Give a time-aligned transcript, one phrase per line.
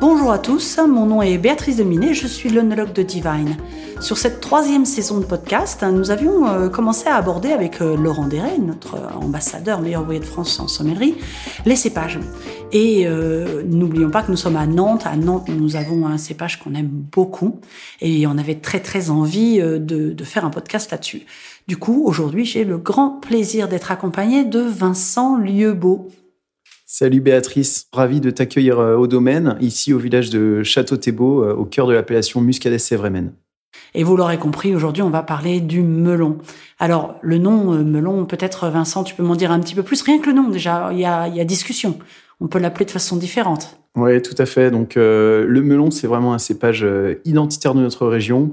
[0.00, 3.56] Bonjour à tous, mon nom est Béatrice Deminet, je suis l'onologue de Divine.
[4.00, 8.26] Sur cette troisième saison de podcast, nous avions euh, commencé à aborder avec euh, Laurent
[8.26, 11.14] Deret, notre ambassadeur meilleur envoyé de France en sommellerie,
[11.64, 12.18] les cépages.
[12.72, 15.02] Et euh, n'oublions pas que nous sommes à Nantes.
[15.04, 17.60] À Nantes, nous avons un cépage qu'on aime beaucoup
[18.00, 21.22] et on avait très très envie de, de faire un podcast là-dessus.
[21.68, 26.08] Du coup, aujourd'hui, j'ai le grand plaisir d'être accompagné de Vincent Lieubeau.
[26.86, 31.92] Salut Béatrice, ravi de t'accueillir au domaine, ici au village de Château-Thébault, au cœur de
[31.92, 33.32] l'appellation Muscadet-Sévrémen.
[33.94, 36.38] Et vous l'aurez compris, aujourd'hui, on va parler du melon.
[36.78, 40.02] Alors, le nom euh, melon, peut-être, Vincent, tu peux m'en dire un petit peu plus?
[40.02, 41.98] Rien que le nom, déjà, il y a, il y a discussion.
[42.42, 43.78] On peut l'appeler de façon différente.
[43.96, 44.70] Oui, tout à fait.
[44.70, 48.52] Donc, euh, le melon, c'est vraiment un cépage euh, identitaire de notre région.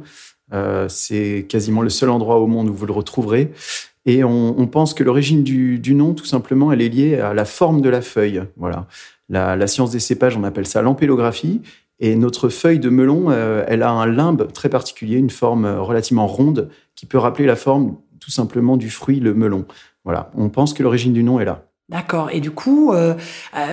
[0.88, 3.52] c'est quasiment le seul endroit au monde où vous le retrouverez.
[4.06, 7.82] Et on, pense que l'origine du, nom, tout simplement, elle est liée à la forme
[7.82, 8.42] de la feuille.
[8.58, 8.88] Voilà.
[9.30, 11.62] La, science des cépages, on appelle ça l'ampélographie.
[12.00, 15.82] Et notre feuille de melon, euh, elle a un limbe très particulier, une forme euh,
[15.82, 19.66] relativement ronde qui peut rappeler la forme tout simplement du fruit, le melon.
[20.06, 21.69] Voilà, on pense que l'origine du nom est là.
[21.90, 22.30] D'accord.
[22.32, 23.16] Et du coup, euh,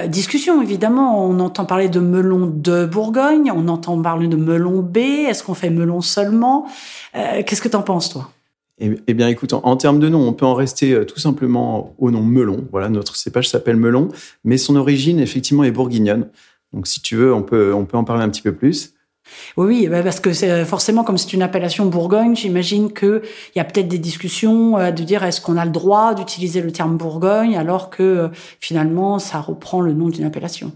[0.08, 1.28] discussion évidemment.
[1.28, 4.96] On entend parler de melon de Bourgogne, on entend parler de melon B.
[4.96, 6.66] Est-ce qu'on fait melon seulement?
[7.12, 8.30] Qu'est-ce que tu en penses, toi?
[8.78, 12.10] Eh, eh, bien, écoute, en, termes de nom, on peut en rester tout simplement au
[12.10, 12.66] nom melon.
[12.72, 14.08] Voilà, notre cépage s'appelle melon,
[14.44, 16.28] mais son origine effectivement est bourguignonne.
[16.72, 18.95] Donc, si tu veux, on peut, on peut en parler un petit peu plus.
[19.56, 23.22] Oui, oui, bah, parce que c'est forcément comme c'est une appellation Bourgogne, j'imagine qu'il
[23.54, 26.72] y a peut-être des discussions euh, de dire est-ce qu'on a le droit d'utiliser le
[26.72, 28.28] terme Bourgogne alors que euh,
[28.60, 30.72] finalement ça reprend le nom d'une appellation?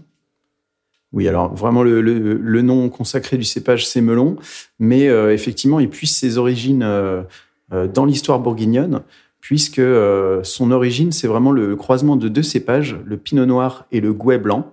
[1.13, 4.37] Oui, alors vraiment le, nom consacré du cépage c'est melon,
[4.79, 6.87] mais euh, effectivement il puise ses origines
[7.71, 9.01] dans l'histoire bourguignonne
[9.39, 9.81] puisque
[10.43, 14.37] son origine c'est vraiment le croisement de deux cépages, le pinot noir et le gouais
[14.37, 14.71] blanc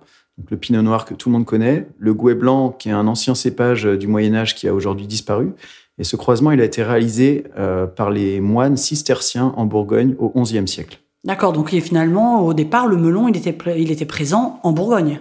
[0.49, 3.35] le pinot noir que tout le monde connaît, le gouais blanc qui est un ancien
[3.35, 5.53] cépage du Moyen Âge qui a aujourd'hui disparu.
[5.99, 10.31] Et ce croisement, il a été réalisé euh, par les moines cisterciens en Bourgogne au
[10.41, 10.99] XIe siècle.
[11.25, 15.19] D'accord, donc finalement, au départ, le melon, il était, il était présent en Bourgogne.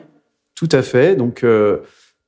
[0.54, 1.16] Tout à fait.
[1.16, 1.78] Donc, euh,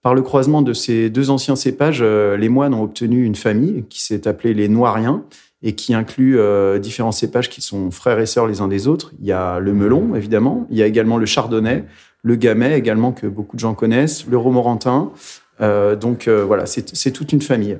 [0.03, 3.85] par le croisement de ces deux anciens cépages, euh, les moines ont obtenu une famille
[3.89, 5.23] qui s'est appelée les Noiriens
[5.63, 6.39] et qui inclut
[6.81, 9.13] différents cépages qui sont frères et sœurs les uns des autres.
[9.21, 10.67] Il y a le melon, évidemment.
[10.71, 11.85] Il y a également le chardonnay,
[12.23, 15.13] le gamay également que beaucoup de gens connaissent, le romorantin.
[15.61, 17.79] Euh, donc euh, voilà, c'est toute une famille.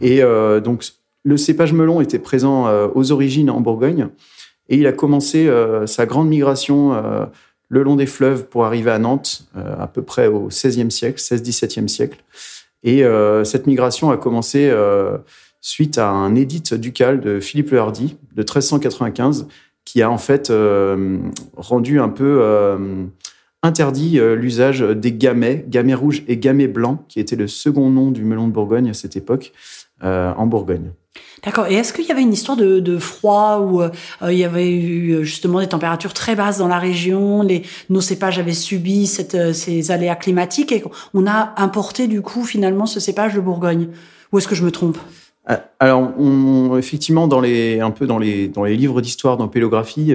[0.00, 0.84] Et euh, donc
[1.24, 4.08] le cépage melon était présent aux origines en Bourgogne
[4.68, 5.50] et il a commencé
[5.86, 6.92] sa grande migration
[7.68, 11.88] le long des fleuves pour arriver à Nantes à peu près au XVIe siècle, 16-17e
[11.88, 12.22] siècle.
[12.84, 13.02] Et
[13.42, 14.72] cette migration a commencé
[15.60, 19.48] suite à un édit ducal de Philippe le Hardy de 1395
[19.84, 20.52] qui a en fait
[21.56, 22.78] rendu un peu
[23.62, 28.10] interdit euh, l'usage des gamets, gamets rouges et gamets blancs, qui était le second nom
[28.10, 29.52] du melon de Bourgogne à cette époque,
[30.04, 30.92] euh, en Bourgogne.
[31.44, 31.66] D'accord.
[31.68, 33.90] Et est-ce qu'il y avait une histoire de, froid où euh,
[34.22, 38.38] il y avait eu justement des températures très basses dans la région, les, nos cépages
[38.38, 40.82] avaient subi cette, ces aléas climatiques et
[41.14, 43.88] on a importé du coup finalement ce cépage de Bourgogne?
[44.32, 44.98] Ou est-ce que je me trompe?
[45.78, 46.12] Alors,
[46.76, 50.12] effectivement, dans les, un peu dans les, dans les livres d'histoire, d'empélographie,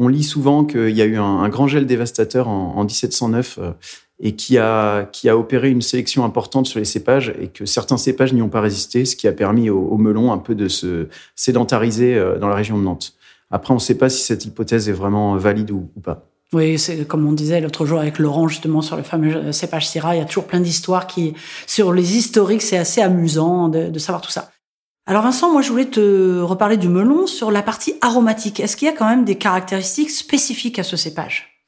[0.00, 3.70] on lit souvent qu'il y a eu un, grand gel dévastateur en, 1709 euh,
[4.18, 7.98] et qui a, qui a opéré une sélection importante sur les cépages et que certains
[7.98, 11.08] cépages n'y ont pas résisté, ce qui a permis au, melon un peu de se
[11.36, 13.12] sédentariser euh, dans la région de Nantes.
[13.50, 16.26] Après, on ne sait pas si cette hypothèse est vraiment valide ou, pas.
[16.54, 20.16] Oui, c'est comme on disait l'autre jour avec Laurent justement sur le fameux cépage Syrah.
[20.16, 21.34] Il y a toujours plein d'histoires qui,
[21.66, 24.50] sur les historiques, c'est assez amusant de savoir tout ça.
[25.06, 28.60] Alors Vincent, moi je voulais te reparler du melon sur la partie aromatique.
[28.60, 31.64] Est-ce qu'il y a quand même des caractéristiques spécifiques à ce cépage?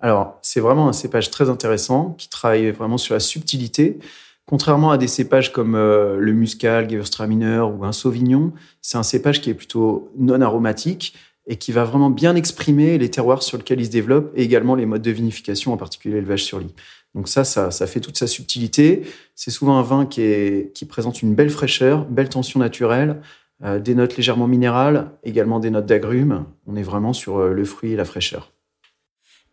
[0.00, 3.98] Alors c'est vraiment un cépage très intéressant qui travaille vraiment sur la subtilité.
[4.46, 9.40] Contrairement à des cépages comme euh, le muscal, Gewürztraminer ou un sauvignon, c'est un cépage
[9.40, 11.14] qui est plutôt non aromatique
[11.48, 14.74] et qui va vraiment bien exprimer les terroirs sur lesquels il se développe et également
[14.74, 16.74] les modes de vinification, en particulier l'élevage sur lit.
[17.16, 19.02] Donc ça, ça, fait toute sa subtilité.
[19.34, 23.22] C'est souvent un vin qui, est, qui présente une belle fraîcheur, belle tension naturelle,
[23.64, 26.44] euh, des notes légèrement minérales, également des notes d'agrumes.
[26.66, 28.52] On est vraiment sur euh, le fruit et la fraîcheur.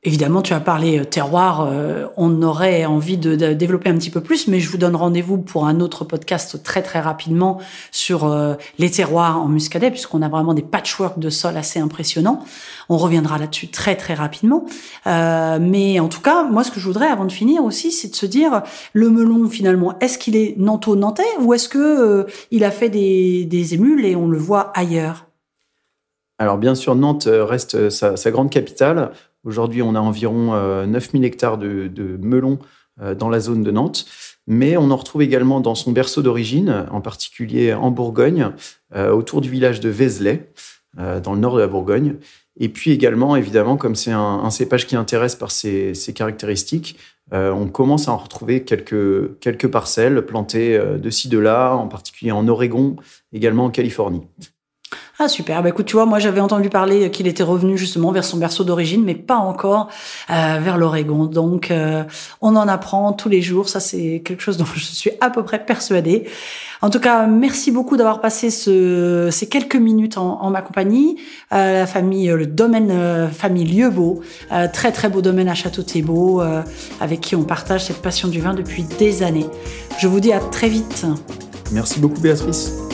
[0.05, 4.19] Évidemment, tu as parlé euh, terroir, euh, on aurait envie de, développer un petit peu
[4.19, 7.61] plus, mais je vous donne rendez-vous pour un autre podcast très très rapidement
[7.91, 12.43] sur euh, les terroirs en muscadet, puisqu'on a vraiment des patchwork de sol assez impressionnants.
[12.89, 14.65] On reviendra là-dessus très très rapidement.
[15.05, 18.15] mais en tout cas, moi, ce que je voudrais avant de finir aussi, c'est de
[18.15, 18.61] se dire,
[18.91, 23.73] le melon finalement, est-ce qu'il est nanto-nantais ou est-ce que il a fait des, des
[23.73, 25.27] émules et on le voit ailleurs?
[26.39, 29.11] Alors bien sûr, Nantes reste sa grande capitale.
[29.43, 30.55] Aujourd'hui, on a environ
[30.85, 32.59] 9000 hectares de, de melons
[33.17, 34.05] dans la zone de Nantes
[34.45, 38.49] mais on en retrouve également dans son berceau d'origine, en particulier en Bourgogne,
[38.93, 40.51] autour du village de Vézelay,
[40.97, 42.17] dans le nord de la Bourgogne.
[42.59, 46.97] Et puis également, évidemment, comme c'est un, cépage qui intéresse par ses, caractéristiques,
[47.33, 51.87] euh, on commence à en retrouver quelques, parcelles plantées euh, de ci, de là, en
[51.87, 52.97] particulier en Oregon,
[53.31, 54.21] également en Californie.
[55.19, 58.25] Ah super, bah écoute, tu vois, moi j'avais entendu parler qu'il était revenu justement vers
[58.25, 59.89] son berceau d'origine, mais pas encore
[60.31, 61.25] euh, vers l'Oregon.
[61.25, 62.03] Donc euh,
[62.41, 65.43] on en apprend tous les jours, ça c'est quelque chose dont je suis à peu
[65.43, 66.27] près persuadée.
[66.81, 71.17] En tout cas, merci beaucoup d'avoir passé ce, ces quelques minutes en, en ma compagnie.
[71.53, 74.21] Euh, la famille, le domaine euh, famille Lieubeau,
[74.51, 76.41] euh, très très beau domaine à Château-Thébault,
[76.99, 79.47] avec qui on partage cette passion du vin depuis des années.
[79.99, 81.05] Je vous dis à très vite.
[81.71, 82.92] Merci beaucoup Béatrice.